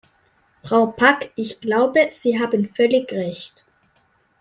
Frau 0.63 0.87
Pack, 0.93 1.29
ich 1.35 1.61
glaube, 1.61 2.07
Sie 2.09 2.39
haben 2.39 2.73
völlig 2.73 3.11
recht. 3.11 3.65